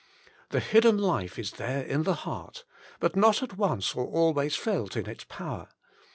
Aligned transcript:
The 0.49 0.59
hidden 0.61 0.97
life 0.97 1.37
is 1.37 1.51
there 1.51 1.83
in 1.83 2.01
the 2.01 2.15
heart, 2.15 2.63
but 2.99 3.15
not 3.15 3.43
at 3.43 3.55
once 3.59 3.93
or 3.93 4.05
always 4.07 4.55
felt 4.55 4.97
in 4.97 5.05
its 5.07 5.25
power. 5.25 5.67